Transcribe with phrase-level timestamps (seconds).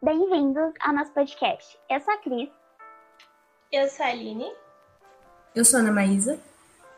[0.00, 1.76] Bem-vindos ao nosso podcast.
[1.90, 2.48] Eu sou a Cris.
[3.72, 4.46] Eu sou a Aline.
[5.56, 6.38] Eu sou a Ana Maísa.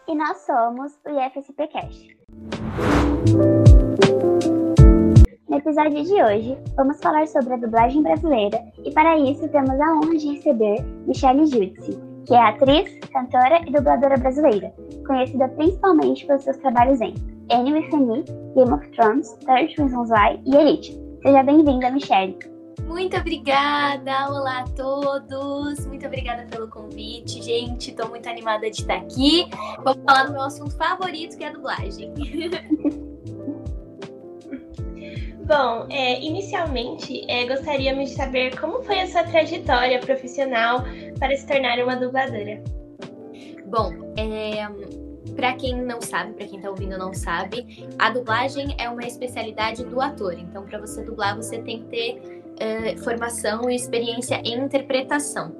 [0.06, 2.18] E nós somos o IFSPcast.
[5.48, 9.94] No episódio de hoje, vamos falar sobre a dublagem brasileira e para isso temos a
[9.94, 14.74] honra de receber Michelle Giudice, que é atriz, cantora e dubladora brasileira,
[15.06, 17.14] conhecida principalmente pelos seus trabalhos em
[17.50, 21.00] Annie with Me, Game of Thrones, Third Reasons Why e Elite.
[21.22, 22.59] Seja bem-vinda, Michelle.
[22.86, 25.86] Muito obrigada, olá a todos.
[25.86, 27.90] Muito obrigada pelo convite, gente.
[27.90, 29.48] Estou muito animada de estar aqui.
[29.84, 32.12] Vou falar do meu assunto favorito, que é a dublagem.
[35.46, 40.84] Bom, é, inicialmente é, gostaríamos de saber como foi a sua trajetória profissional
[41.18, 42.62] para se tornar uma dubladora.
[43.66, 44.68] Bom, é,
[45.34, 49.84] para quem não sabe, para quem está ouvindo não sabe, a dublagem é uma especialidade
[49.84, 50.34] do ator.
[50.34, 55.54] Então, para você dublar, você tem que ter uh, formação e experiência em interpretação.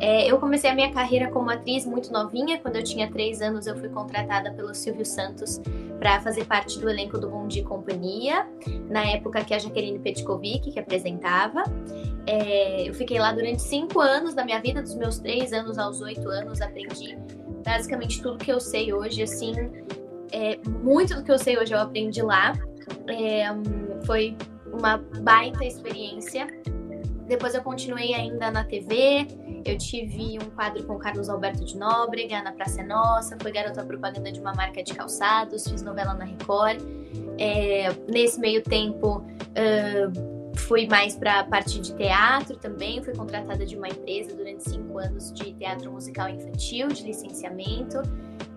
[0.00, 2.58] É, eu comecei a minha carreira como atriz muito novinha.
[2.58, 5.60] Quando eu tinha três anos, eu fui contratada pelo Silvio Santos
[5.98, 8.46] para fazer parte do elenco do Bom Dia Companhia,
[8.88, 11.64] na época que a Jaqueline Petkovic que apresentava.
[12.26, 16.00] É, eu fiquei lá durante cinco anos da minha vida, dos meus três anos aos
[16.00, 17.18] oito anos, aprendi
[17.64, 19.52] basicamente tudo que eu sei hoje, assim,
[20.30, 22.52] é, muito do que eu sei hoje eu aprendi lá.
[23.08, 23.46] É,
[24.06, 24.36] foi
[24.72, 26.46] uma baita experiência.
[27.26, 29.26] Depois eu continuei ainda na TV,
[29.64, 34.32] eu tive um quadro com Carlos Alberto de Nóbrega na Praça Nossa, fui garota propaganda
[34.32, 36.80] de uma marca de calçados, fiz novela na Record.
[37.38, 43.64] É, nesse meio tempo, uh, fui mais para a parte de teatro também, fui contratada
[43.66, 47.98] de uma empresa durante cinco anos de teatro musical infantil, de licenciamento.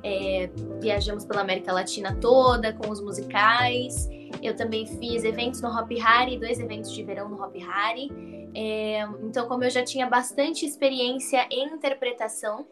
[0.04, 0.50] É,
[0.82, 4.10] viajamos pela América Latina toda com os musicais.
[4.42, 8.10] Eu também fiz eventos no Hop Hari, dois eventos de verão no Hop Hari.
[8.54, 12.68] É, então, como eu já tinha bastante experiência em interpretação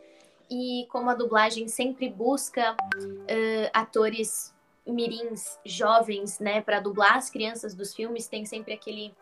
[0.49, 4.53] e como a dublagem sempre busca uh, atores
[4.85, 9.13] mirins jovens, né, para dublar as crianças dos filmes, tem sempre aquele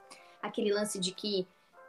[0.41, 1.45] aquele lance de que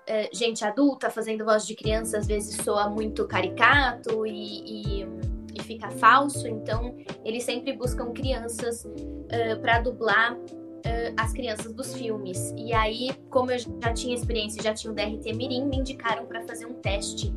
[0.08, 5.27] uh, gente adulta fazendo voz de criança às vezes soa muito caricato e, e e
[5.68, 12.52] fica falso, então eles sempre buscam crianças uh, para dublar uh, as crianças dos filmes.
[12.56, 16.42] E aí, como eu já tinha experiência, já tinha o DRT Mirim, me indicaram para
[16.42, 17.32] fazer um teste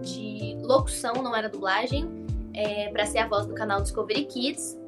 [0.00, 2.08] de locução, não era dublagem,
[2.54, 4.78] é, para ser a voz do canal Discovery Kids.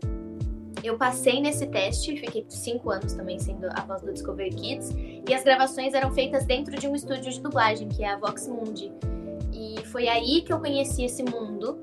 [0.84, 4.94] Eu passei nesse teste, fiquei cinco anos também sendo a voz do Discovery Kids,
[5.28, 8.46] e as gravações eram feitas dentro de um estúdio de dublagem, que é a Vox
[8.46, 8.92] Mundi.
[9.52, 11.78] E foi aí que eu conheci esse mundo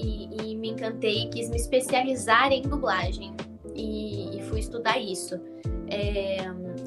[0.00, 3.34] e, me encantei e quis me especializar em dublagem
[3.74, 5.40] e, e fui estudar isso.
[5.88, 6.38] É,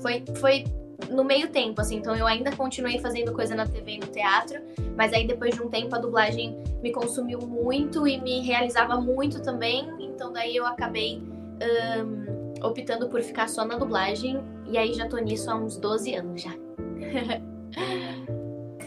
[0.02, 0.64] foi, foi
[1.10, 4.62] no meio tempo, assim, então eu ainda continuei fazendo coisa na TV e no teatro,
[4.96, 9.42] mas aí depois de um tempo a dublagem me consumiu muito e me realizava muito
[9.42, 15.08] também, então daí eu acabei um, optando por ficar só na dublagem e aí já
[15.08, 16.52] tô nisso há uns 12 anos já.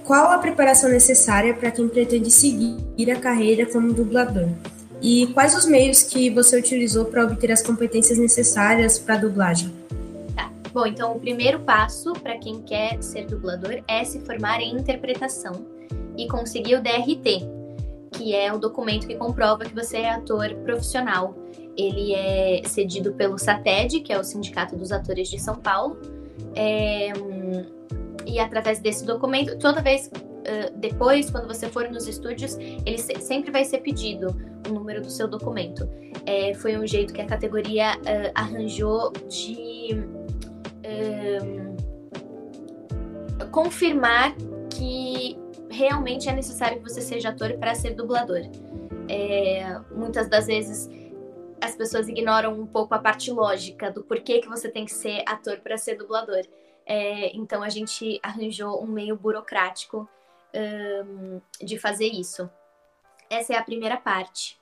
[0.05, 4.51] Qual a preparação necessária para quem pretende seguir a carreira como dublador?
[5.01, 9.73] E quais os meios que você utilizou para obter as competências necessárias para a dublagem?
[10.37, 10.53] Tá.
[10.75, 15.67] Bom, então o primeiro passo para quem quer ser dublador é se formar em interpretação
[16.19, 17.49] e conseguir o DRT,
[18.13, 21.35] que é o documento que comprova que você é ator profissional.
[21.79, 25.97] Ele é cedido pelo SATED, que é o Sindicato dos Atores de São Paulo.
[26.55, 27.13] É,
[28.27, 33.15] e através desse documento, toda vez uh, depois, quando você for nos estúdios, ele se
[33.21, 34.37] sempre vai ser pedido
[34.69, 35.89] o número do seu documento.
[36.27, 40.03] É, foi um jeito que a categoria uh, arranjou de
[43.51, 44.35] confirmar
[44.69, 45.39] que
[45.71, 48.41] realmente é necessário que você seja ator para ser dublador.
[49.09, 50.89] É, muitas das vezes
[51.61, 55.23] as pessoas ignoram um pouco a parte lógica do porquê que você tem que ser
[55.27, 56.43] ator para ser dublador.
[56.87, 60.09] É, então a gente arranjou um meio burocrático
[60.55, 62.49] um, de fazer isso.
[63.31, 64.59] Essa é a primeira parte.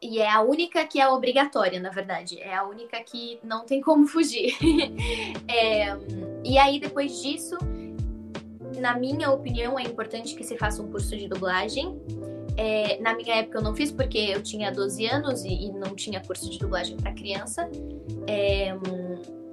[0.00, 2.40] E é a única que é obrigatória, na verdade.
[2.40, 4.56] É a única que não tem como fugir.
[5.46, 5.96] é,
[6.44, 7.56] e aí, depois disso,
[8.80, 12.00] na minha opinião, é importante que se faça um curso de dublagem.
[12.56, 15.94] É, na minha época eu não fiz porque eu tinha 12 anos e, e não
[15.94, 17.70] tinha curso de dublagem para criança.
[18.26, 18.74] É,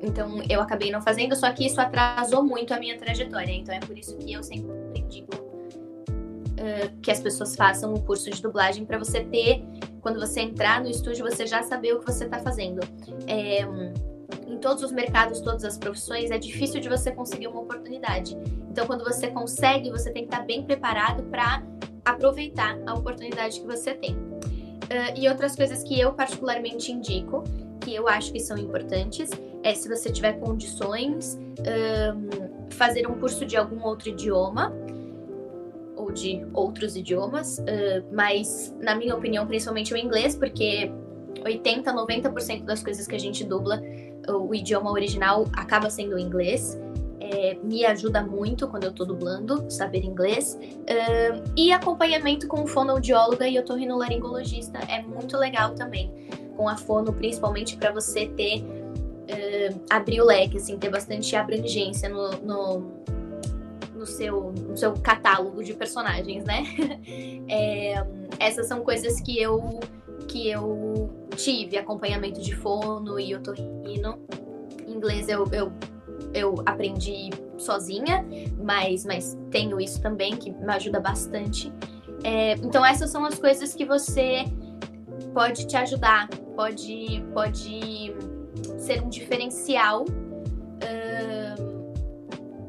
[0.01, 3.51] então eu acabei não fazendo, só que isso atrasou muito a minha trajetória.
[3.51, 4.69] Então é por isso que eu sempre
[5.09, 9.63] digo uh, que as pessoas façam o curso de dublagem para você ter,
[10.01, 12.79] quando você entrar no estúdio, você já saber o que você está fazendo.
[13.27, 13.65] É,
[14.61, 18.37] todos os mercados, todas as profissões, é difícil de você conseguir uma oportunidade.
[18.69, 21.63] Então, quando você consegue, você tem que estar bem preparado para
[22.05, 24.15] aproveitar a oportunidade que você tem.
[24.15, 27.43] Uh, e outras coisas que eu particularmente indico,
[27.89, 29.29] que eu acho que são importantes,
[29.63, 34.71] é se você tiver condições, um, fazer um curso de algum outro idioma
[35.95, 40.91] ou de outros idiomas, uh, mas na minha opinião, principalmente o inglês, porque
[41.43, 43.81] 80, 90% das coisas que a gente dubla,
[44.27, 46.79] o idioma original acaba sendo o inglês.
[47.19, 50.57] É, me ajuda muito quando eu tô dublando, saber inglês.
[50.61, 56.11] Uh, e acompanhamento com fonoaudióloga e otorrinolaringologista é muito legal também.
[56.59, 58.61] Com a fono, principalmente para você ter.
[58.61, 62.91] Uh, abrir o leque, assim, ter bastante abrangência no, no,
[63.93, 66.63] no, seu, no seu catálogo de personagens, né?
[67.47, 68.03] é,
[68.39, 69.79] essas são coisas que eu
[70.27, 74.19] que eu tive acompanhamento de fono e otorrino.
[74.87, 75.71] Inglês eu, eu,
[76.33, 78.25] eu aprendi sozinha,
[78.63, 81.71] mas, mas tenho isso também que me ajuda bastante.
[82.23, 84.45] É, então essas são as coisas que você
[85.33, 88.13] pode te ajudar, pode, pode
[88.77, 91.69] ser um diferencial uh,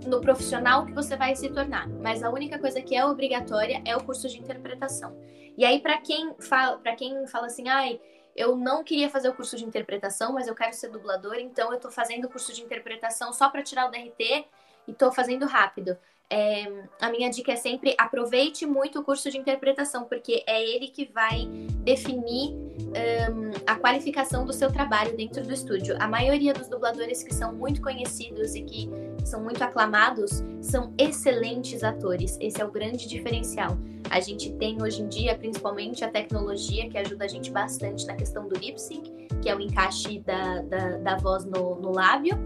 [0.09, 1.89] no profissional que você vai se tornar.
[1.89, 5.17] Mas a única coisa que é obrigatória é o curso de interpretação.
[5.57, 8.01] E aí, para quem fala, para quem fala assim, ai,
[8.35, 11.81] eu não queria fazer o curso de interpretação, mas eu quero ser dublador, então eu
[11.81, 14.47] tô fazendo o curso de interpretação só para tirar o DRT
[14.87, 15.99] e tô fazendo rápido.
[16.33, 16.65] É,
[17.01, 21.11] a minha dica é sempre aproveite muito o curso de interpretação, porque é ele que
[21.13, 21.45] vai
[21.83, 25.97] definir um, a qualificação do seu trabalho dentro do estúdio.
[25.99, 28.89] A maioria dos dubladores que são muito conhecidos e que
[29.25, 32.39] são muito aclamados são excelentes atores.
[32.41, 33.77] Esse é o grande diferencial.
[34.09, 38.15] A gente tem hoje em dia, principalmente, a tecnologia que ajuda a gente bastante na
[38.15, 39.11] questão do lip sync,
[39.43, 42.39] que é o encaixe da, da, da voz no, no lábio.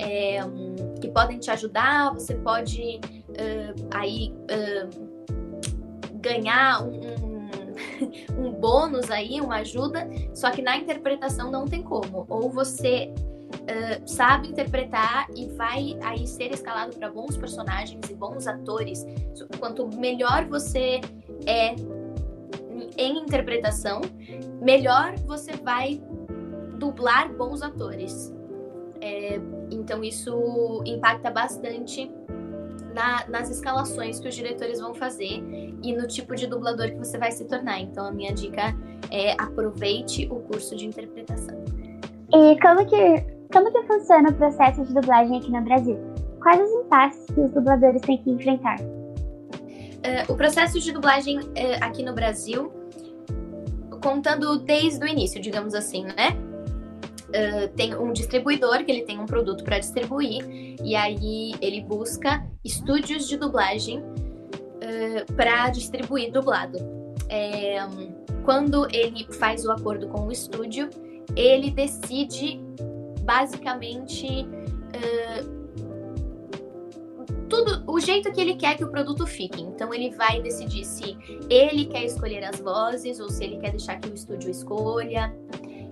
[0.00, 0.38] É,
[1.00, 3.00] que podem te ajudar, você pode
[3.38, 4.88] uh, aí uh,
[6.14, 6.90] ganhar um,
[7.24, 7.48] um,
[8.46, 12.26] um, bônus aí, uma ajuda, só que na interpretação não tem como.
[12.28, 18.46] Ou você uh, sabe interpretar e vai aí ser escalado para bons personagens e bons
[18.46, 19.06] atores.
[19.58, 21.00] Quanto melhor você
[21.46, 21.74] é
[22.96, 24.00] em interpretação,
[24.60, 26.02] melhor você vai
[26.78, 28.34] dublar bons atores.
[29.00, 29.40] É,
[29.70, 32.10] então isso impacta bastante
[32.98, 35.40] na, nas escalações que os diretores vão fazer
[35.80, 37.80] e no tipo de dublador que você vai se tornar.
[37.80, 38.74] Então a minha dica
[39.12, 41.56] é aproveite o curso de interpretação.
[42.34, 45.96] E como que, como que funciona o processo de dublagem aqui no Brasil?
[46.42, 48.80] Quais os impasses que os dubladores têm que enfrentar?
[48.80, 51.44] Uh, o processo de dublagem uh,
[51.80, 52.72] aqui no Brasil,
[54.02, 56.47] contando desde o início, digamos assim, né?
[57.28, 60.44] Uh, tem um distribuidor que ele tem um produto para distribuir
[60.82, 66.78] e aí ele busca estúdios de dublagem uh, para distribuir dublado.
[67.30, 67.76] É,
[68.44, 70.88] quando ele faz o acordo com o estúdio,
[71.36, 72.58] ele decide
[73.22, 74.48] basicamente
[77.48, 79.62] tudo o jeito que ele quer que o produto fique.
[79.62, 81.16] Então ele vai decidir se
[81.50, 85.34] ele quer escolher as vozes ou se ele quer deixar que o estúdio escolha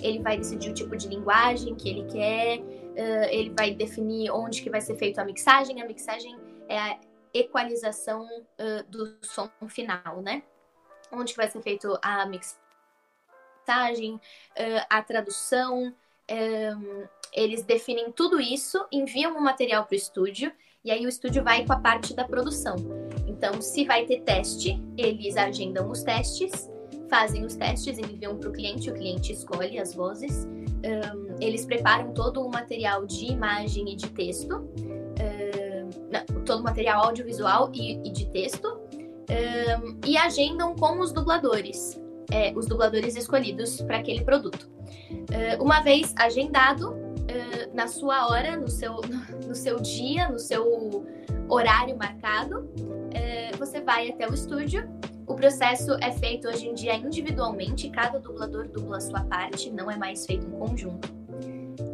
[0.01, 4.63] ele vai decidir o tipo de linguagem que ele quer, uh, ele vai definir onde
[4.63, 5.81] que vai ser feita a mixagem.
[5.81, 6.37] A mixagem
[6.69, 6.99] é a
[7.33, 10.43] equalização uh, do som final, né?
[11.13, 15.95] Onde que vai ser feita a mixagem, uh, a tradução.
[16.29, 20.51] Um, eles definem tudo isso, enviam o material para o estúdio
[20.85, 22.77] e aí o estúdio vai com a parte da produção.
[23.27, 26.71] Então, se vai ter teste, eles agendam os testes
[27.09, 30.47] fazem os testes, enviam para o cliente, o cliente escolhe as vozes.
[30.47, 36.63] Um, eles preparam todo o material de imagem e de texto, um, não, todo o
[36.63, 43.17] material audiovisual e, e de texto, um, e agendam com os dubladores, é, os dubladores
[43.17, 44.71] escolhidos para aquele produto.
[45.11, 49.01] Uh, uma vez agendado, uh, na sua hora, no seu,
[49.47, 51.05] no seu dia, no seu
[51.49, 54.89] horário marcado, uh, você vai até o estúdio
[55.27, 59.91] o processo é feito hoje em dia individualmente, cada dublador dubla a sua parte, não
[59.91, 61.09] é mais feito em conjunto.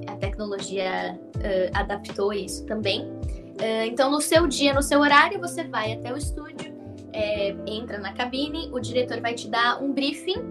[0.06, 3.06] A tecnologia uh, adaptou isso também.
[3.06, 6.72] Uh, então, no seu dia, no seu horário, você vai até o estúdio,
[7.12, 10.42] é, entra na cabine, o diretor vai te dar um briefing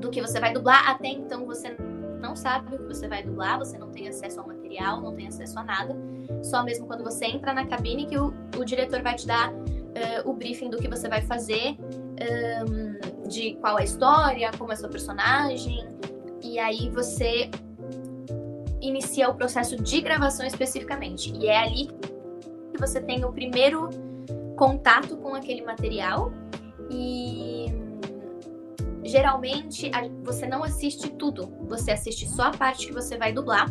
[0.00, 0.88] do que você vai dublar.
[0.88, 1.76] Até então, você
[2.20, 5.28] não sabe o que você vai dublar, você não tem acesso ao material, não tem
[5.28, 5.96] acesso a nada.
[6.42, 9.52] Só mesmo quando você entra na cabine que o, o diretor vai te dar
[9.96, 11.76] uh, o briefing do que você vai fazer,
[12.68, 15.88] um, de qual é a história, como é seu personagem,
[16.42, 17.50] e aí você
[18.80, 21.34] inicia o processo de gravação especificamente.
[21.34, 21.88] E é ali
[22.72, 23.88] que você tem o primeiro
[24.56, 26.32] contato com aquele material
[26.90, 27.66] e
[29.02, 29.90] geralmente
[30.22, 33.66] você não assiste tudo, você assiste só a parte que você vai dublar.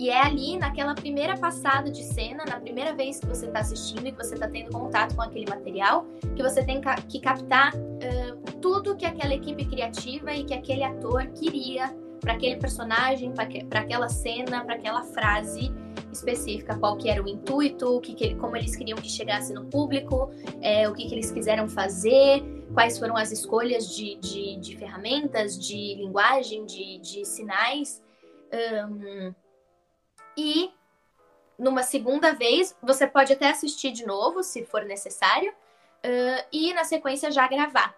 [0.00, 4.06] E é ali, naquela primeira passada de cena, na primeira vez que você está assistindo
[4.06, 8.52] e que você está tendo contato com aquele material, que você tem que captar uh,
[8.62, 14.08] tudo que aquela equipe criativa e que aquele ator queria para aquele personagem, para aquela
[14.08, 15.70] cena, para aquela frase
[16.10, 19.66] específica, qual que era o intuito, o que, que como eles queriam que chegasse no
[19.66, 20.30] público,
[20.62, 22.42] é, o que, que eles quiseram fazer,
[22.72, 28.02] quais foram as escolhas de, de, de ferramentas, de linguagem, de, de sinais.
[28.88, 29.34] Um,
[30.36, 30.70] e
[31.58, 36.84] numa segunda vez, você pode até assistir de novo, se for necessário, uh, e na
[36.84, 37.94] sequência já gravar.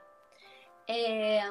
[0.89, 1.43] É,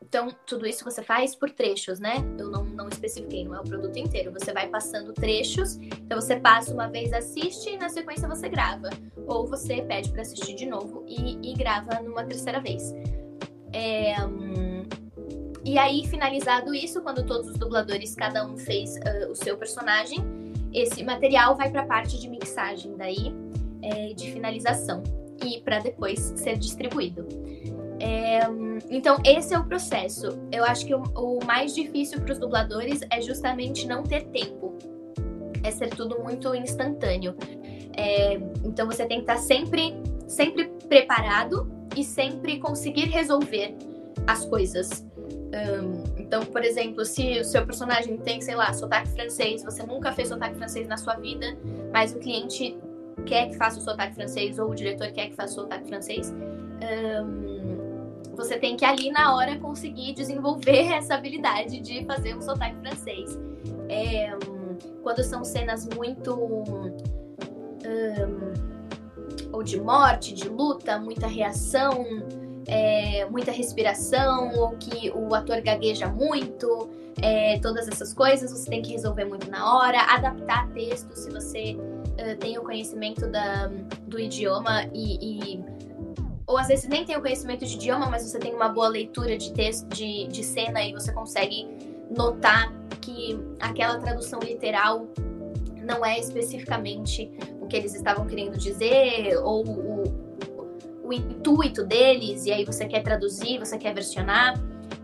[0.00, 2.14] então, tudo isso você faz por trechos, né?
[2.38, 4.32] Eu não, não especifiquei, não é o produto inteiro.
[4.32, 8.88] Você vai passando trechos, então você passa uma vez, assiste e na sequência você grava.
[9.26, 12.94] Ou você pede para assistir de novo e, e, grava numa terceira vez.
[13.72, 14.14] É,
[15.68, 20.18] e aí, finalizado isso, quando todos os dubladores, cada um fez uh, o seu personagem,
[20.72, 23.34] esse material vai para a parte de mixagem daí,
[23.82, 25.02] é, de finalização,
[25.44, 27.28] e para depois ser distribuído.
[28.00, 28.40] É,
[28.88, 30.38] então, esse é o processo.
[30.50, 34.74] Eu acho que o, o mais difícil para os dubladores é justamente não ter tempo.
[35.62, 37.36] É ser tudo muito instantâneo.
[37.94, 43.76] É, então, você tem que estar sempre, sempre preparado e sempre conseguir resolver
[44.26, 45.06] as coisas.
[45.48, 50.12] Um, então, por exemplo, se o seu personagem tem, sei lá, sotaque francês, você nunca
[50.12, 51.56] fez sotaque francês na sua vida,
[51.92, 52.78] mas o cliente
[53.24, 56.34] quer que faça o sotaque francês ou o diretor quer que faça o sotaque francês,
[57.24, 57.68] um,
[58.36, 63.38] você tem que ali na hora conseguir desenvolver essa habilidade de fazer um sotaque francês.
[63.88, 64.30] É,
[65.02, 66.34] quando são cenas muito.
[67.84, 68.68] Um,
[69.52, 72.04] ou de morte, de luta, muita reação,
[72.68, 76.88] é, muita respiração, ou que o ator gagueja muito,
[77.20, 81.76] é, todas essas coisas você tem que resolver muito na hora, adaptar texto se você
[82.40, 83.70] tem o conhecimento da,
[84.06, 85.64] do idioma e, e
[86.48, 89.36] ou às vezes nem tem o conhecimento de idioma, mas você tem uma boa leitura
[89.36, 91.68] de texto, de, de cena e você consegue
[92.10, 92.72] notar
[93.02, 95.06] que aquela tradução literal
[95.82, 100.02] não é especificamente o que eles estavam querendo dizer ou o,
[101.08, 104.54] o intuito deles, e aí você quer traduzir, você quer versionar.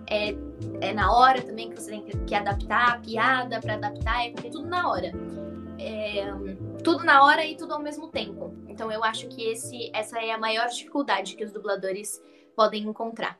[0.06, 0.34] É,
[0.82, 4.48] é na hora também que você tem que, adaptar a piada para adaptar, é porque
[4.48, 5.12] é tudo na hora.
[5.78, 6.26] É,
[6.82, 8.54] tudo na hora e tudo ao mesmo tempo.
[8.68, 12.22] Então eu acho que esse, essa é a maior dificuldade que os dubladores
[12.54, 13.38] podem encontrar.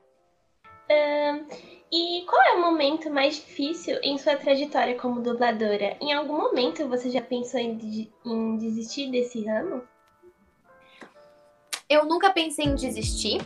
[0.91, 1.47] Um,
[1.93, 5.97] e qual é o momento mais difícil em sua trajetória como dubladora?
[6.01, 9.83] Em algum momento você já pensou em, em desistir desse ramo?
[11.89, 13.41] Eu nunca pensei em desistir,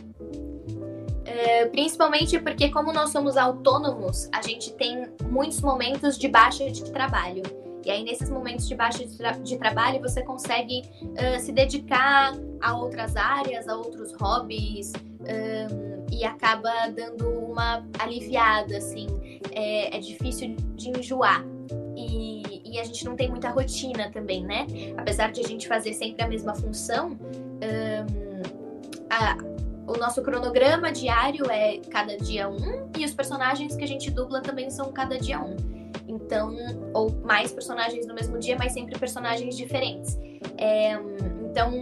[1.25, 6.91] é, principalmente porque, como nós somos autônomos, a gente tem muitos momentos de baixa de
[6.91, 7.43] trabalho.
[7.85, 12.33] E aí, nesses momentos de baixa de, tra de trabalho, você consegue uh, se dedicar
[12.61, 14.91] a outras áreas, a outros hobbies,
[15.21, 19.07] um, e acaba dando uma aliviada, assim.
[19.51, 21.45] É, é difícil de enjoar.
[21.95, 22.43] E,
[22.79, 24.65] a gente não tem muita rotina também, né?
[24.97, 28.41] Apesar de a gente fazer sempre a mesma função, um,
[29.09, 29.37] a,
[29.87, 34.41] o nosso cronograma diário é cada dia um, e os personagens que a gente dubla
[34.41, 35.55] também são cada dia um.
[36.07, 36.55] Então,
[36.93, 40.17] ou mais personagens no mesmo dia, mas sempre personagens diferentes.
[40.57, 40.93] É,
[41.43, 41.81] então,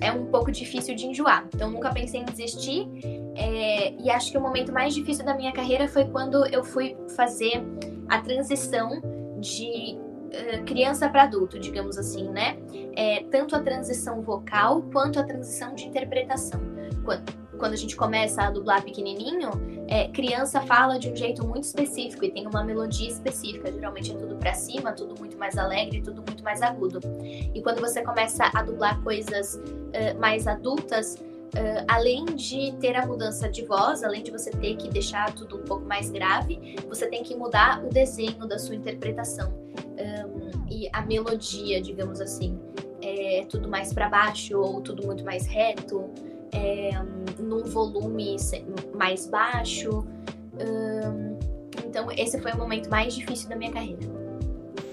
[0.00, 1.48] é um pouco difícil de enjoar.
[1.54, 2.88] Então, nunca pensei em desistir.
[3.36, 6.96] É, e acho que o momento mais difícil da minha carreira foi quando eu fui
[7.16, 7.62] fazer
[8.08, 9.00] a transição
[9.42, 12.56] de uh, criança para adulto, digamos assim, né?
[12.96, 16.60] É, tanto a transição vocal quanto a transição de interpretação.
[17.04, 19.50] Quando, quando a gente começa a dublar pequenininho,
[19.88, 23.70] é, criança fala de um jeito muito específico e tem uma melodia específica.
[23.70, 27.00] Geralmente é tudo para cima, tudo muito mais alegre, tudo muito mais agudo.
[27.22, 31.16] E quando você começa a dublar coisas uh, mais adultas,
[31.54, 35.56] uh, além de ter a mudança de voz, além de você ter que deixar tudo
[35.56, 39.52] um pouco mais grave, você tem que mudar o desenho da sua interpretação
[39.98, 42.58] um, e a melodia, digamos assim.
[43.00, 46.08] É tudo mais para baixo ou tudo muito mais reto
[46.52, 46.90] é,
[47.38, 48.36] num volume
[48.94, 50.06] mais baixo.
[51.84, 54.21] então, esse foi o momento mais difícil da minha carreira.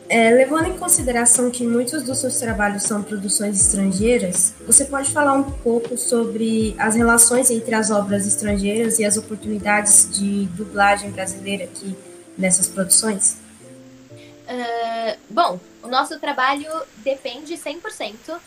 [0.09, 5.33] É, levando em consideração que muitos dos seus trabalhos são produções estrangeiras, você pode falar
[5.33, 11.65] um pouco sobre as relações entre as obras estrangeiras e as oportunidades de dublagem brasileira
[11.65, 11.95] aqui
[12.35, 13.37] nessas produções?
[14.49, 18.39] Uh, bom, o nosso trabalho depende 100% uh,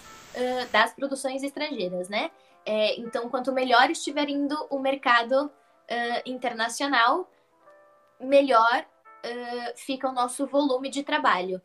[0.72, 2.32] das produções estrangeiras, né?
[2.66, 5.50] É, então, quanto melhor estiver indo o mercado uh,
[6.26, 7.30] internacional,
[8.20, 8.84] melhor
[9.76, 11.60] fica o nosso volume de trabalho.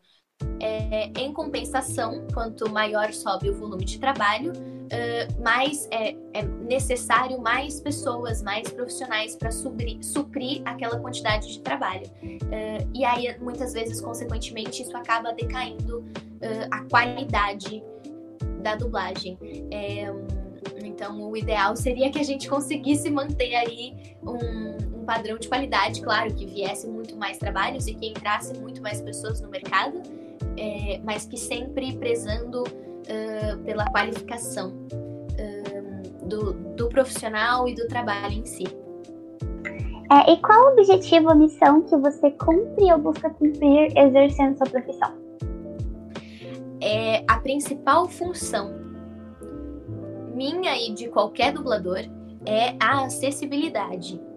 [0.60, 7.40] É, em compensação, quanto maior sobe o volume de trabalho, uh, mais é, é, necessário
[7.40, 12.06] mais pessoas, mais profissionais para suprir, suprir, aquela quantidade de trabalho.
[12.22, 17.82] Uh, e aí, muitas vezes, consequentemente, isso acaba decaindo uh, a qualidade
[18.62, 19.38] da dublagem.
[20.84, 26.34] Então, o ideal seria que a gente conseguisse manter aí um padrão de qualidade, claro,
[26.34, 30.02] que viesse muito mais trabalhos e que entrasse muito mais pessoas no mercado,
[30.58, 38.34] é, mas que sempre prezando uh, pela qualificação uh, do, do, profissional e do trabalho
[38.34, 38.64] em si.
[40.10, 44.66] É, e qual o objetivo ou missão que você cumpre ou busca cumprir exercendo sua
[44.66, 45.14] profissão?
[46.82, 48.74] É, a principal função
[50.34, 52.00] minha e de qualquer dublador
[52.44, 54.27] é a acessibilidade.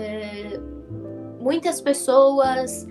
[0.00, 2.86] Uh, muitas pessoas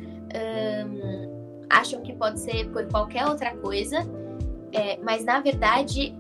[1.70, 4.00] acham que pode ser por qualquer outra coisa,
[4.72, 6.16] é, mas na verdade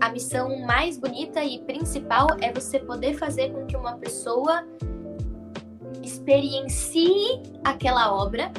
[0.00, 4.64] a missão mais bonita e principal é você poder fazer com que uma pessoa
[6.02, 8.52] experiencie aquela obra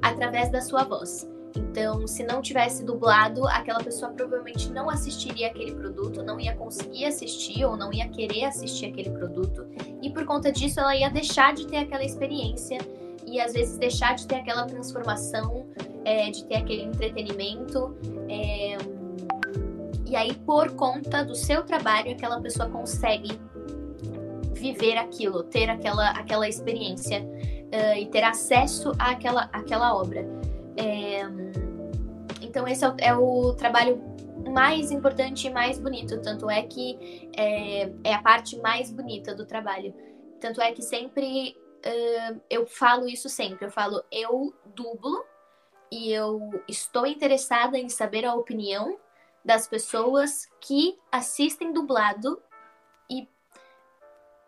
[0.00, 1.28] através da sua voz.
[1.56, 7.06] Então, se não tivesse dublado, aquela pessoa provavelmente não assistiria aquele produto, não ia conseguir
[7.06, 9.66] assistir ou não ia querer assistir aquele produto,
[10.00, 12.78] e por conta disso ela ia deixar de ter aquela experiência
[13.26, 15.66] e às vezes deixar de ter aquela transformação,
[16.04, 17.96] é, de ter aquele entretenimento.
[18.28, 18.76] É,
[20.06, 23.38] e aí, por conta do seu trabalho, aquela pessoa consegue
[24.52, 30.24] viver aquilo, ter aquela, aquela experiência uh, e ter acesso àquela, àquela obra.
[30.76, 31.22] É,
[32.40, 34.02] então, esse é o, é o, trabalho
[34.50, 36.20] mais importante e mais bonito.
[36.20, 39.94] Tanto é que é, é a parte mais bonita do trabalho.
[40.40, 43.66] Tanto é que sempre uh, eu falo isso sempre.
[43.66, 45.24] Eu falo, eu dublo
[45.90, 48.98] e eu estou interessada em saber a opinião
[49.44, 52.40] das pessoas que assistem dublado
[53.10, 53.28] e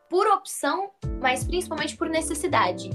[0.08, 2.90] por opção, mas principalmente por necessidade.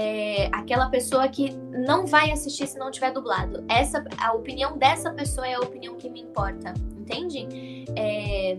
[0.00, 3.64] É, aquela pessoa que não vai assistir se não tiver dublado.
[3.68, 7.84] Essa, a opinião dessa pessoa é a opinião que me importa, entende?
[7.96, 8.56] É,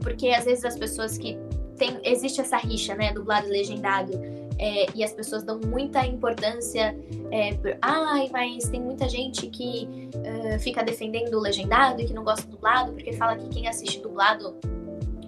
[0.00, 1.36] porque às vezes as pessoas que
[1.76, 4.12] tem, existe essa rixa, né, dublado e legendado,
[4.58, 6.96] é, e as pessoas dão muita importância
[7.30, 12.14] é, por, ai, mas tem muita gente que uh, fica defendendo o legendado e que
[12.14, 14.56] não gosta do dublado, porque fala que quem assiste dublado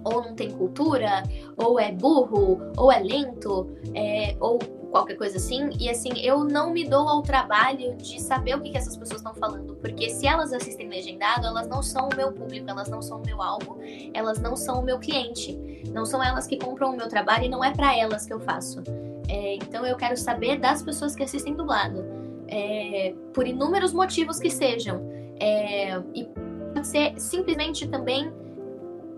[0.03, 1.23] ou não tem cultura,
[1.57, 4.57] ou é burro, ou é lento, é, ou
[4.91, 5.69] qualquer coisa assim.
[5.79, 9.19] E assim, eu não me dou ao trabalho de saber o que, que essas pessoas
[9.19, 13.01] estão falando, porque se elas assistem legendado, elas não são o meu público, elas não
[13.01, 13.77] são o meu alvo,
[14.13, 15.57] elas não são o meu cliente.
[15.93, 18.39] Não são elas que compram o meu trabalho e não é para elas que eu
[18.39, 18.83] faço.
[19.27, 22.05] É, então eu quero saber das pessoas que assistem dublado,
[22.47, 25.01] é, por inúmeros motivos que sejam.
[25.39, 26.27] É, e
[26.73, 28.31] pode ser simplesmente também,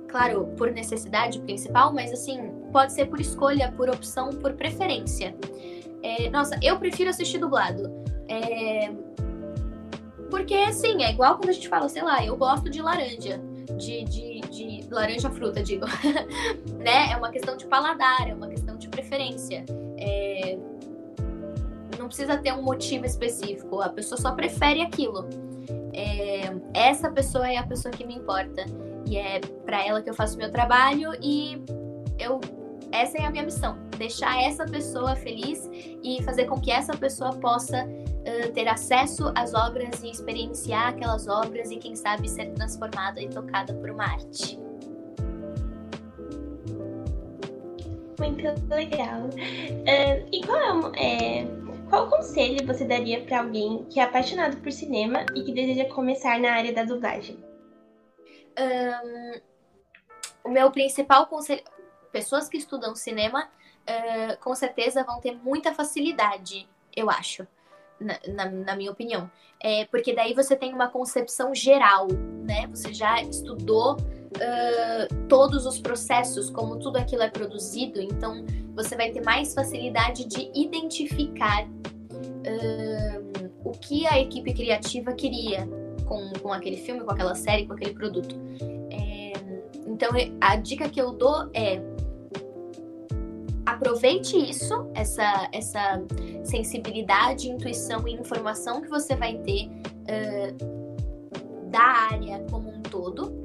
[0.09, 5.35] claro, por necessidade principal, mas assim, pode ser por escolha, por opção, por preferência.
[6.01, 7.91] É, nossa, eu prefiro assistir dublado.
[8.27, 8.91] É,
[10.29, 13.41] porque, assim, é igual quando a gente fala, sei lá, eu gosto de laranja.
[13.77, 15.85] De, de, de laranja fruta, digo.
[16.77, 17.11] né?
[17.11, 19.65] É uma questão de paladar, é uma questão de preferência.
[19.97, 20.57] É,
[21.97, 23.81] não precisa ter um motivo específico.
[23.81, 25.27] A pessoa só prefere aquilo.
[25.99, 28.65] É, essa pessoa é a pessoa que me importa.
[29.05, 31.61] E é para ela que eu faço meu trabalho e
[32.17, 32.39] eu
[32.91, 35.69] essa é a minha missão, deixar essa pessoa feliz
[36.03, 41.27] e fazer com que essa pessoa possa uh, ter acesso às obras e experienciar aquelas
[41.27, 44.59] obras e quem sabe ser transformada e tocada por uma arte.
[48.17, 49.25] Muito legal.
[49.27, 51.47] Uh, e qual é, é,
[51.89, 56.39] qual conselho você daria para alguém que é apaixonado por cinema e que deseja começar
[56.39, 57.43] na área da dublagem?
[58.57, 59.41] Um,
[60.43, 61.63] o meu principal conselho
[62.11, 67.47] pessoas que estudam cinema uh, com certeza vão ter muita facilidade, eu acho,
[67.99, 69.29] na, na, na minha opinião.
[69.61, 72.07] É, porque daí você tem uma concepção geral,
[72.43, 72.65] né?
[72.67, 78.45] Você já estudou uh, todos os processos, como tudo aquilo é produzido, então
[78.83, 85.67] você vai ter mais facilidade de identificar uh, o que a equipe criativa queria
[86.05, 88.35] com, com aquele filme, com aquela série, com aquele produto.
[88.89, 89.33] É,
[89.85, 91.81] então, a dica que eu dou é
[93.65, 96.01] aproveite isso, essa, essa
[96.43, 99.69] sensibilidade, intuição e informação que você vai ter
[100.07, 103.37] uh, da área como um todo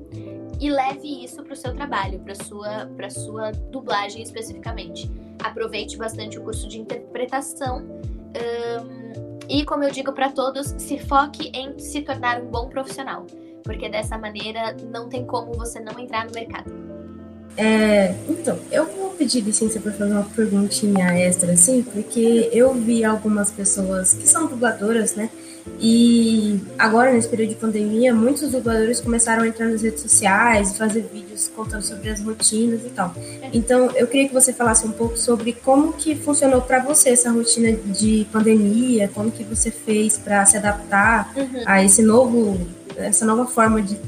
[0.61, 5.11] e leve isso para o seu trabalho, para sua para sua dublagem especificamente.
[5.43, 11.51] Aproveite bastante o curso de interpretação um, e, como eu digo para todos, se foque
[11.55, 13.27] em se tornar um bom profissional,
[13.63, 16.84] porque dessa maneira não tem como você não entrar no mercado.
[17.57, 23.05] É, então, eu vou pedir licença para fazer uma perguntinha extra, assim, porque eu vi
[23.05, 25.31] algumas pessoas que são dubladoras, né?
[25.81, 30.77] E agora, nesse período de pandemia, muitos dubladores começaram a entrar nas redes sociais e
[30.77, 33.15] fazer vídeos contando sobre as rotinas e tal.
[33.53, 37.31] Então, eu queria que você falasse um pouco sobre como que funcionou para você essa
[37.31, 41.63] rotina de pandemia, como que você fez para se adaptar uhum.
[41.65, 42.61] a esse novo,
[42.97, 43.99] essa nova forma de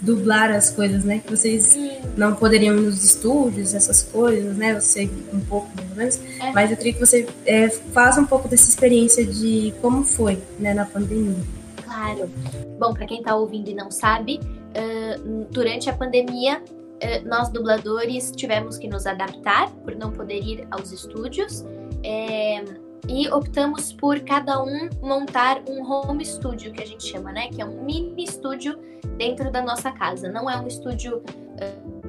[0.00, 1.18] dublar as coisas, né?
[1.18, 1.92] Que vocês Sim.
[2.16, 4.72] não poderiam ir nos estúdios, essas coisas, né?
[4.72, 6.20] Eu sei um pouco, ou menos.
[6.40, 6.52] É.
[6.52, 10.74] Mas eu queria que você é, faça um pouco dessa experiência de como foi, né,
[10.74, 11.36] na pandemia.
[11.84, 12.30] Claro.
[12.78, 18.32] Bom, para quem está ouvindo e não sabe, uh, durante a pandemia, uh, nós dubladores
[18.34, 21.64] tivemos que nos adaptar por não poder ir aos estúdios.
[22.02, 22.64] É,
[23.08, 27.48] e optamos por cada um montar um home studio, que a gente chama, né?
[27.48, 28.78] Que é um mini estúdio
[29.16, 30.30] dentro da nossa casa.
[30.30, 31.22] Não é um estúdio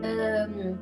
[0.03, 0.77] um,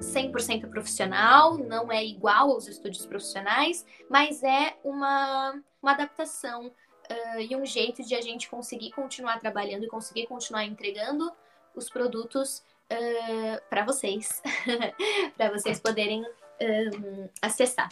[0.00, 7.54] 100% profissional, não é igual aos estúdios profissionais, mas é uma, uma adaptação uh, e
[7.56, 11.30] um jeito de a gente conseguir continuar trabalhando e conseguir continuar entregando
[11.74, 14.42] os produtos uh, para vocês,
[15.36, 16.24] para vocês poderem
[16.60, 17.88] um, acessar.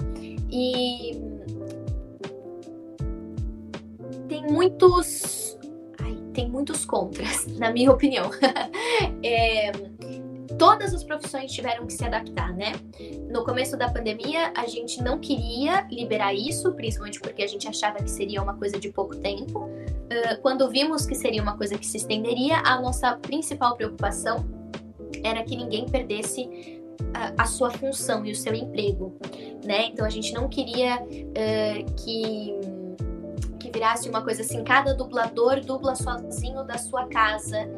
[0.51, 1.13] E
[4.29, 5.59] tem muitos.
[6.01, 8.31] Ai, tem muitos contras, na minha opinião.
[9.23, 9.73] é,
[10.59, 12.73] todas as profissões tiveram que se adaptar, né?
[13.31, 17.99] No começo da pandemia, a gente não queria liberar isso, principalmente porque a gente achava
[17.99, 19.65] que seria uma coisa de pouco tempo.
[19.65, 24.45] Uh, quando vimos que seria uma coisa que se estenderia, a nossa principal preocupação
[25.23, 26.76] era que ninguém perdesse
[27.39, 29.17] a, sua função e o seu emprego,
[29.65, 29.87] né?
[29.87, 32.55] Então a gente não queria uh, que
[33.59, 37.69] que virasse uma coisa assim, cada dublador dubla sozinho da sua casa,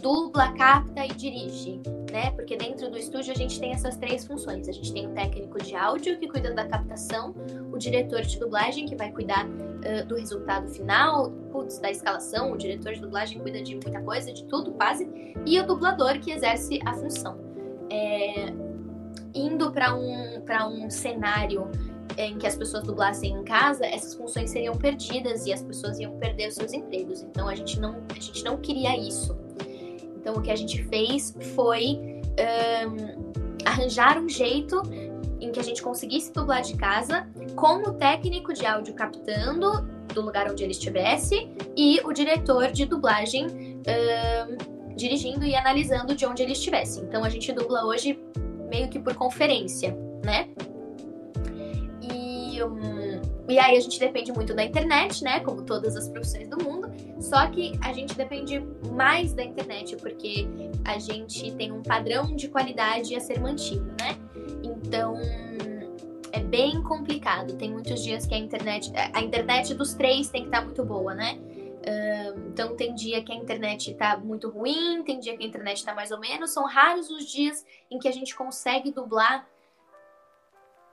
[0.00, 2.30] dubla, capta e dirige, né?
[2.32, 4.68] Porque dentro do estúdio a gente tem essas três funções.
[4.68, 7.34] A gente tem o técnico de áudio que cuida da captação,
[7.72, 12.56] o diretor de dublagem que vai cuidar uh, do resultado final, putz, da escalação, o
[12.56, 15.08] diretor de dublagem cuida de muita coisa, de tudo quase,
[15.46, 17.51] e o dublador que exerce a função
[17.92, 18.52] é,
[19.34, 20.42] indo para um,
[20.84, 21.70] um cenário
[22.16, 26.12] em que as pessoas dublassem em casa, essas funções seriam perdidas e as pessoas iam
[26.18, 27.22] perder os seus empregos.
[27.22, 29.36] Então a gente não, a gente não queria isso.
[30.16, 32.20] Então o que a gente fez foi
[32.86, 33.32] um,
[33.64, 34.82] arranjar um jeito
[35.40, 37.26] em que a gente conseguisse dublar de casa
[37.56, 39.82] com o técnico de áudio captando
[40.14, 46.26] do lugar onde ele estivesse e o diretor de dublagem um, dirigindo e analisando de
[46.26, 47.00] onde ele estivesse.
[47.00, 48.18] Então a gente dubla hoje
[48.68, 50.48] meio que por conferência, né?
[52.00, 55.40] E, um, e aí a gente depende muito da internet, né?
[55.40, 56.90] Como todas as profissões do mundo.
[57.20, 60.46] Só que a gente depende mais da internet porque
[60.84, 64.16] a gente tem um padrão de qualidade a ser mantido, né?
[64.62, 65.16] Então
[66.32, 67.54] é bem complicado.
[67.56, 71.14] Tem muitos dias que a internet, a internet dos três tem que estar muito boa,
[71.14, 71.38] né?
[72.48, 75.94] Então tem dia que a internet está muito ruim, tem dia que a internet está
[75.94, 76.52] mais ou menos.
[76.52, 79.46] São raros os dias em que a gente consegue dublar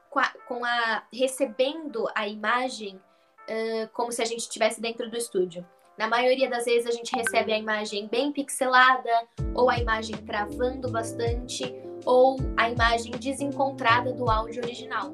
[0.10, 5.18] com a, com a recebendo a imagem uh, como se a gente estivesse dentro do
[5.18, 5.66] estúdio.
[5.98, 10.90] Na maioria das vezes a gente recebe a imagem bem pixelada, ou a imagem travando
[10.90, 11.76] bastante,
[12.06, 15.14] ou a imagem desencontrada do áudio original.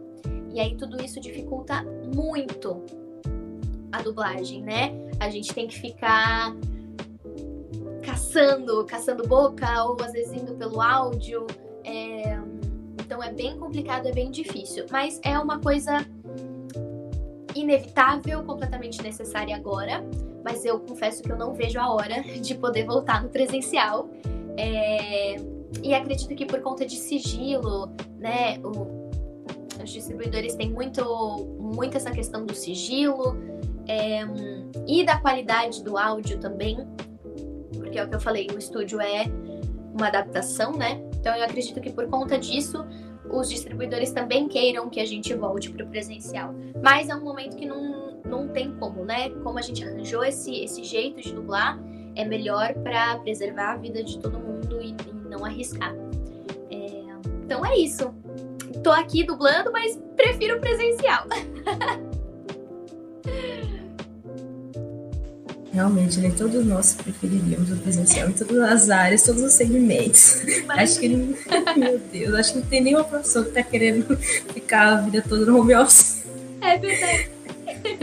[0.53, 1.83] E aí tudo isso dificulta
[2.13, 2.85] muito
[3.95, 4.91] a dublagem, né?
[5.19, 6.55] A gente tem que ficar
[8.03, 11.47] caçando, caçando boca, ou às vezes indo pelo áudio.
[11.84, 12.38] É...
[12.99, 14.86] Então é bem complicado, é bem difícil.
[14.91, 16.05] Mas é uma coisa
[17.55, 20.03] inevitável, completamente necessária agora.
[20.43, 24.10] Mas eu confesso que eu não vejo a hora de poder voltar no presencial.
[24.58, 25.36] É...
[25.84, 28.60] E acredito que por conta de sigilo, né?
[28.60, 29.05] O...
[29.84, 31.03] Os distribuidores têm muito,
[31.60, 33.38] muito essa questão do sigilo,
[33.87, 34.21] é,
[34.87, 36.77] e da qualidade do áudio também,
[37.73, 39.25] porque é o que eu falei, o estúdio é
[39.93, 41.01] uma adaptação, né?
[41.19, 42.85] Então eu acredito que por conta disso
[43.29, 46.53] os distribuidores também queiram que a gente volte para o presencial.
[46.83, 49.29] Mas é um momento que não, não tem como, né?
[49.43, 51.79] Como a gente arranjou esse, esse jeito de dublar,
[52.15, 55.93] é melhor para preservar a vida de todo mundo e, e não arriscar.
[56.69, 57.03] É,
[57.43, 58.13] então é isso.
[58.83, 61.25] Tô aqui dublando, mas prefiro presencial.
[65.75, 66.31] Realmente, né?
[66.38, 70.41] Todos nós preferiríamos o presencial em todas as áreas, todos os segmentos.
[70.65, 70.91] Mas...
[70.91, 71.38] Acho que ele.
[71.75, 75.45] Meu Deus, acho que não tem nenhuma profissão que tá querendo ficar a vida toda
[75.45, 76.23] no home office.
[76.61, 77.29] É verdade.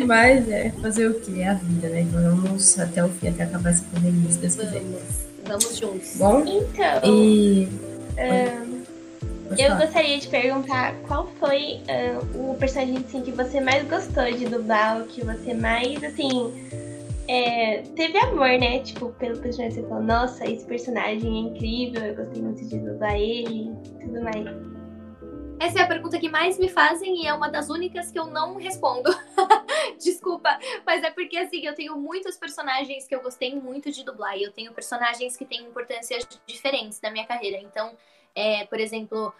[0.07, 1.41] Mas é, fazer o que?
[1.41, 2.07] É a vida, né?
[2.13, 4.83] Vamos até o fim, até acabar essa pandemia, se Deus quiser.
[5.47, 6.17] Vamos juntos.
[6.17, 6.45] Bom?
[6.47, 7.11] Então.
[7.11, 7.69] E.
[8.19, 8.83] Um,
[9.59, 14.45] eu gostaria de perguntar qual foi uh, o personagem assim, que você mais gostou de
[14.45, 16.53] dublar, o que você mais, assim,
[17.29, 18.81] é, teve amor, né?
[18.81, 23.17] Tipo, pelo personagem, você falou, nossa, esse personagem é incrível, eu gostei muito de dublar
[23.17, 24.73] ele e tudo mais.
[25.61, 28.27] Essa é a pergunta que mais me fazem e é uma das únicas que eu
[28.27, 29.11] não respondo.
[29.97, 34.37] Desculpa, mas é porque assim, eu tenho muitos personagens que eu gostei muito de dublar
[34.37, 37.59] e eu tenho personagens que têm importâncias diferentes na minha carreira.
[37.59, 37.97] Então,
[38.35, 39.33] é, por exemplo,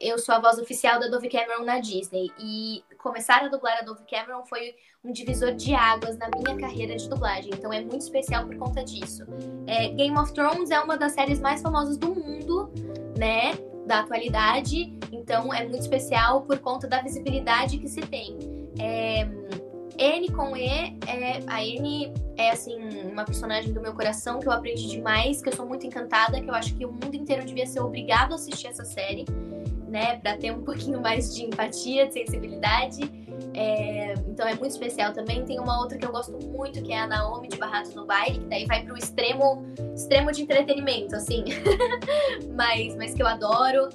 [0.00, 3.82] eu sou a voz oficial da Dove Cameron na Disney e começar a dublar a
[3.82, 8.02] Dove Cameron foi um divisor de águas na minha carreira de dublagem, então é muito
[8.02, 9.24] especial por conta disso.
[9.66, 12.70] É, Game of Thrones é uma das séries mais famosas do mundo,
[13.16, 13.54] né,
[13.86, 18.36] da atualidade, então é muito especial por conta da visibilidade que se tem.
[18.78, 19.26] É,
[19.98, 22.76] N com E, é, a N é assim
[23.10, 26.50] uma personagem do meu coração que eu aprendi demais, que eu sou muito encantada, que
[26.50, 29.24] eu acho que o mundo inteiro devia ser obrigado a assistir essa série
[29.96, 33.10] né, para ter um pouquinho mais de empatia, de sensibilidade.
[33.54, 35.42] É, então é muito especial também.
[35.46, 38.40] Tem uma outra que eu gosto muito, que é a Naomi de Barrados no Baile,
[38.40, 41.44] que daí vai pro extremo, extremo de entretenimento, assim.
[42.54, 43.88] mas, mas que eu adoro.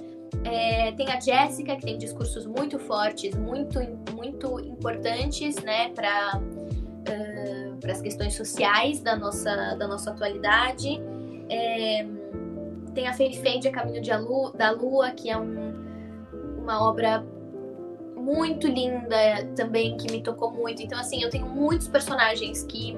[0.43, 3.79] É, tem a Jéssica, que tem discursos muito fortes, muito,
[4.11, 10.99] muito importantes, né, para uh, para as questões sociais da nossa, da nossa atualidade.
[11.47, 12.07] É,
[12.95, 15.90] tem a Fei Fade, A Caminho de Lua, da Lua, que é um,
[16.61, 17.23] uma obra
[18.15, 20.81] muito linda também, que me tocou muito.
[20.81, 22.95] Então, assim, eu tenho muitos personagens que,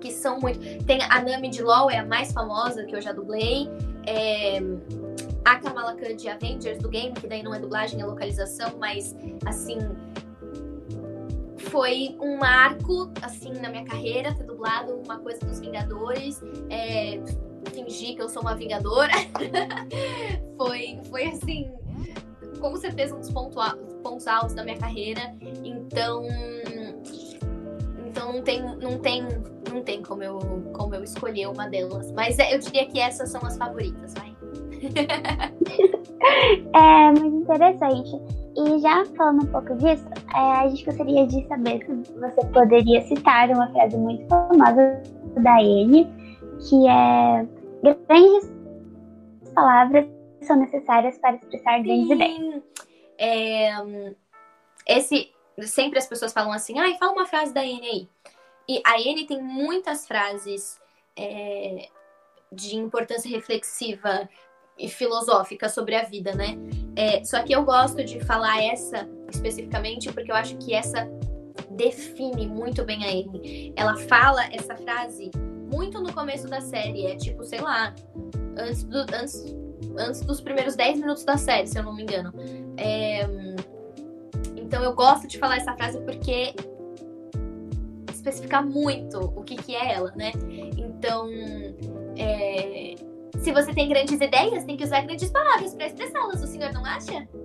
[0.00, 0.60] que são muito.
[0.84, 3.68] Tem a Nami de LOL, é a mais famosa que eu já dublei.
[4.06, 4.60] É...
[5.44, 9.16] A Kamala Khan de Avengers do game, que daí não é dublagem, é localização, mas
[9.44, 9.78] assim.
[11.56, 16.42] Foi um marco, assim, na minha carreira, ter dublado uma coisa dos Vingadores.
[16.68, 17.20] É,
[17.70, 19.12] fingir que eu sou uma Vingadora.
[20.56, 21.70] foi, foi assim,
[22.60, 25.34] com certeza um dos pontos altos da minha carreira.
[25.64, 26.24] Então,
[28.06, 29.26] então não tem, não tem,
[29.72, 30.38] não tem como eu,
[30.72, 32.12] como eu escolher uma delas.
[32.12, 34.36] Mas é, eu diria que essas são as favoritas, vai.
[36.74, 38.20] é muito interessante.
[38.56, 43.02] E já falando um pouco disso, é, a gente gostaria de saber se você poderia
[43.06, 45.00] citar uma frase muito famosa
[45.36, 46.06] da Anne,
[46.68, 47.46] que é
[47.82, 48.52] grandes
[49.54, 50.06] palavras
[50.44, 52.62] são necessárias para expressar grandes ideias.
[53.18, 53.70] É,
[54.86, 55.30] esse,
[55.62, 58.08] sempre as pessoas falam assim, ai, ah, fala uma frase da Anne aí.
[58.68, 60.80] E a Anne tem muitas frases
[61.16, 61.88] é,
[62.52, 64.28] de importância reflexiva
[64.78, 66.56] e filosófica sobre a vida, né?
[66.96, 71.08] É, só que eu gosto de falar essa especificamente porque eu acho que essa
[71.70, 73.72] define muito bem a Anne.
[73.76, 75.30] Ela fala essa frase
[75.72, 77.94] muito no começo da série, é tipo, sei lá,
[78.56, 79.54] antes, do, antes
[79.98, 82.32] antes dos primeiros 10 minutos da série, se eu não me engano.
[82.76, 83.26] É...
[84.56, 86.54] Então eu gosto de falar essa frase porque
[88.12, 90.32] especifica muito o que, que é ela, né?
[90.76, 91.28] Então,
[92.16, 92.94] é...
[93.38, 96.84] se você tem grandes ideias, tem que usar grandes palavras para expressá-las, o senhor não
[96.84, 97.26] acha?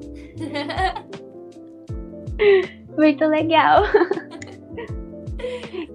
[2.95, 3.83] Muito legal.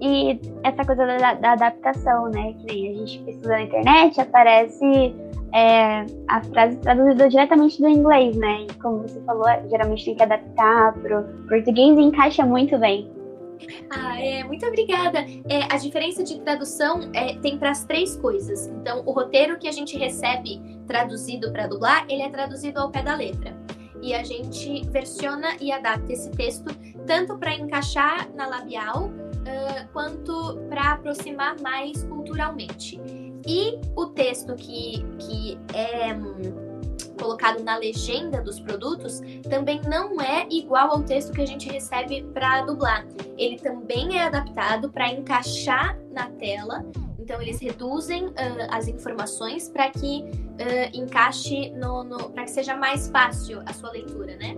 [0.01, 2.53] E essa coisa da, da, adaptação, né?
[2.53, 5.13] Que nem a gente pesquisa na internet, aparece
[5.53, 8.65] é, a frase traduzida diretamente do inglês, né?
[8.69, 13.09] E como você falou, geralmente tem que adaptar pro português e encaixa muito bem.
[13.89, 15.19] Ah, é, muito obrigada.
[15.47, 18.67] É, a diferença de tradução é, tem para as três coisas.
[18.67, 23.03] Então, o roteiro que a gente recebe traduzido para dublar, ele é traduzido ao pé
[23.03, 23.55] da letra.
[24.01, 30.57] E a gente versiona e adapta esse texto tanto para encaixar na labial uh, quanto
[30.69, 32.99] para aproximar mais culturalmente.
[33.47, 36.71] E o texto que, que é hum,
[37.21, 42.23] colocado na legenda dos produtos também não é igual ao texto que a gente recebe
[42.33, 43.05] para dublar.
[43.37, 46.83] Ele também é adaptado para encaixar na tela.
[47.19, 48.33] Então eles reduzem uh,
[48.69, 53.91] as informações para que uh, encaixe no, no para que seja mais fácil a sua
[53.91, 54.55] leitura, né?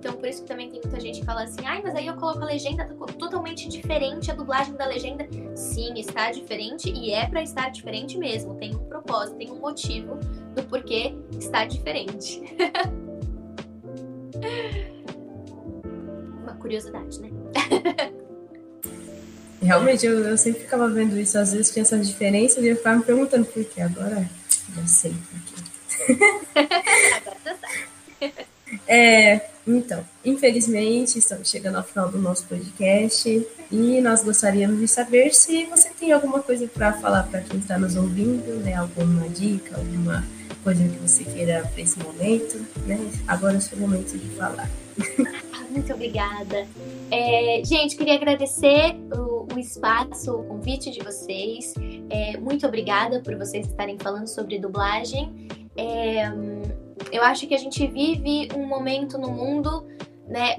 [0.00, 2.14] Então, por isso que também tem muita gente que fala assim, ai, mas aí eu
[2.14, 2.86] coloco a legenda
[3.18, 5.28] totalmente diferente, a dublagem da legenda.
[5.54, 8.54] Sim, está diferente e é para estar diferente mesmo.
[8.54, 10.18] Tem um propósito, tem um motivo
[10.54, 12.42] do porquê está diferente.
[16.60, 17.28] curiosidade, né?
[19.60, 22.96] Realmente, eu, eu sempre ficava vendo isso, às vezes tinha essas diferenças e eu ficava
[22.96, 23.82] me perguntando por quê.
[23.82, 24.30] Agora
[24.74, 26.14] já sei por quê.
[27.16, 27.90] Agora já sabe.
[28.86, 35.34] É, então, infelizmente, estamos chegando ao final do nosso podcast e nós gostaríamos de saber
[35.34, 38.74] se você tem alguma coisa para falar para quem está nos ouvindo, né?
[38.74, 40.24] Alguma dica, alguma
[40.64, 42.98] coisa que você queira para esse momento, né?
[43.28, 44.68] Agora é o seu momento de falar.
[45.70, 46.66] Muito obrigada.
[47.10, 51.74] É, gente, queria agradecer o, o, espaço, o convite de vocês.
[52.08, 55.48] É, muito obrigada por vocês estarem falando sobre dublagem.
[55.76, 56.28] É,
[57.12, 59.86] eu acho que a gente vive um momento no mundo,
[60.28, 60.56] né?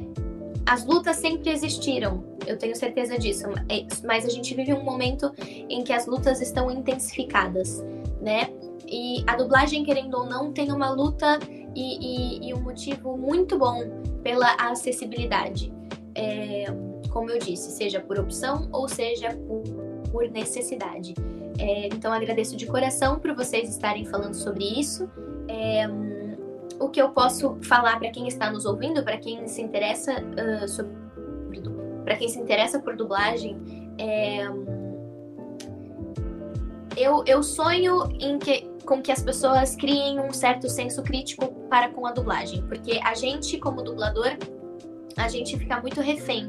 [0.66, 5.34] As lutas sempre existiram, eu tenho certeza disso, é, mas a gente vive um momento
[5.40, 7.84] em que as lutas estão intensificadas,
[8.22, 8.50] né?
[8.88, 11.40] E a dublagem, querendo ou não, tem uma luta
[11.76, 13.82] e, e, e um motivo muito bom
[14.22, 15.74] pela acessibilidade.
[16.14, 16.66] É,
[17.10, 19.64] como eu disse, seja por opção ou seja por,
[20.12, 21.14] por necessidade.
[21.58, 25.10] É, então agradeço de coração por vocês estarem falando sobre isso.
[25.48, 25.88] É,
[26.82, 30.68] o que eu posso falar para quem está nos ouvindo, para quem se interessa uh,
[30.68, 31.02] sobre
[32.04, 33.58] para quem se interessa por dublagem,
[33.98, 34.46] é,
[36.98, 41.90] eu, eu sonho em que, com que as pessoas criem um certo senso crítico para
[41.90, 44.38] com a dublagem, porque a gente, como dublador,
[45.16, 46.46] a gente fica muito refém,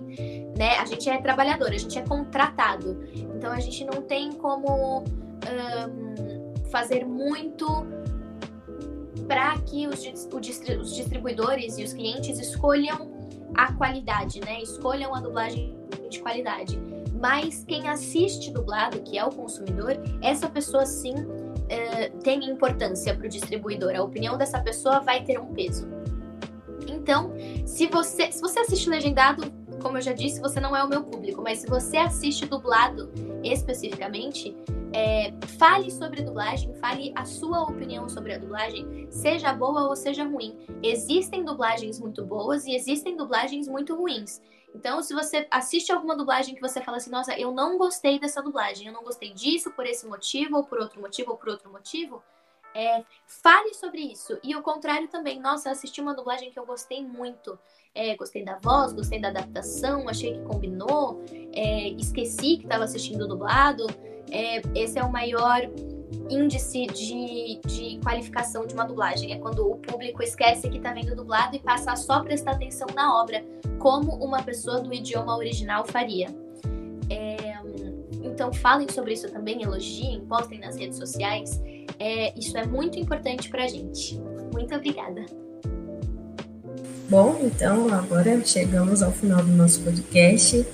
[0.57, 0.79] né?
[0.79, 6.71] A gente é trabalhador, a gente é contratado, então a gente não tem como um,
[6.71, 7.67] fazer muito
[9.33, 13.11] para que os, os distribuidores e os clientes escolham
[13.55, 14.61] a qualidade, né?
[14.61, 15.75] Escolham a dublagem
[16.11, 16.79] de qualidade.
[17.19, 23.25] Mas quem assiste dublado, que é o consumidor, essa pessoa sim uh, tem importância para
[23.25, 23.95] o distribuidor.
[23.97, 25.89] A opinião dessa pessoa vai ter um peso.
[26.87, 27.33] Então,
[27.65, 31.05] se você, se você assiste legendado, como eu já disse, você não é o meu
[31.05, 33.11] público, mas se você assiste dublado
[33.43, 34.55] especificamente,
[34.93, 40.25] é, fale sobre dublagem, fale a sua opinião sobre a dublagem, seja boa ou seja
[40.25, 40.59] ruim.
[40.83, 44.41] Existem dublagens muito boas e existem dublagens muito ruins.
[44.75, 48.43] Então, se você assiste alguma dublagem que você fala assim, nossa, eu não gostei dessa
[48.43, 51.71] dublagem, eu não gostei disso por esse motivo, ou por outro motivo, ou por outro
[51.71, 52.23] motivo,
[52.75, 54.39] é, fale sobre isso.
[54.43, 57.59] E o contrário também, nossa, assisti uma dublagem que eu gostei muito.
[57.95, 61.23] É, gostei da voz, gostei da adaptação, achei que combinou,
[61.55, 63.87] é, esqueci que estava assistindo dublado.
[64.31, 65.69] É, esse é o maior
[66.31, 69.33] índice de, de qualificação de uma dublagem.
[69.33, 72.87] É quando o público esquece que está vendo dublado e passa a só prestar atenção
[72.95, 73.45] na obra,
[73.79, 76.29] como uma pessoa do idioma original faria.
[77.11, 77.57] É,
[78.23, 81.61] então falem sobre isso também, elogiem, postem nas redes sociais.
[81.99, 84.19] É, isso é muito importante para a gente.
[84.53, 85.25] Muito obrigada.
[87.09, 90.67] Bom, então agora chegamos ao final do nosso podcast.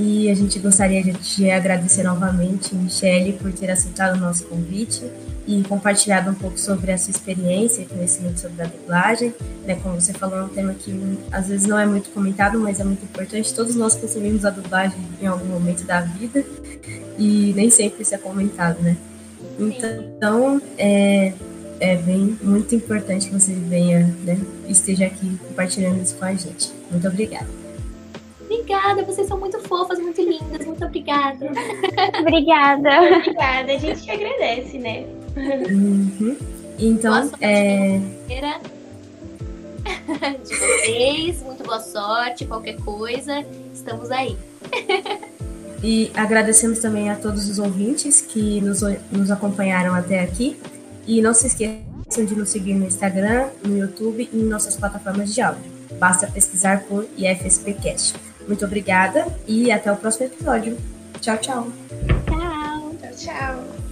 [0.00, 5.02] E a gente gostaria de agradecer novamente, Michele, por ter aceitado o nosso convite
[5.44, 9.34] e compartilhado um pouco sobre a sua experiência e conhecimento sobre a dublagem.
[9.66, 12.78] Né, como você falou, é um tema que às vezes não é muito comentado, mas
[12.78, 13.52] é muito importante.
[13.52, 16.44] Todos nós consumimos a dublagem em algum momento da vida
[17.18, 18.96] e nem sempre isso é comentado, né?
[19.58, 21.32] Então, é,
[21.80, 26.70] é bem muito importante que você venha, né, esteja aqui compartilhando isso com a gente.
[26.88, 27.67] Muito obrigada.
[28.68, 30.66] Obrigada, vocês são muito fofas, muito lindas.
[30.66, 31.46] Muito obrigada.
[32.20, 33.16] obrigada.
[33.16, 35.06] Obrigada, a gente te agradece, né?
[35.34, 36.36] Uhum.
[36.78, 37.98] Então, boa sorte é...
[40.44, 44.36] de vocês, muito boa sorte, qualquer coisa, estamos aí.
[45.82, 50.60] e agradecemos também a todos os ouvintes que nos, nos acompanharam até aqui.
[51.06, 55.34] E não se esqueçam de nos seguir no Instagram, no YouTube e em nossas plataformas
[55.34, 55.64] de áudio.
[55.98, 58.27] Basta pesquisar por IFSPcast.
[58.48, 60.76] Muito obrigada e até o próximo episódio.
[61.20, 61.68] Tchau, tchau.
[62.26, 62.96] Tchau.
[62.98, 63.87] Tchau, tchau.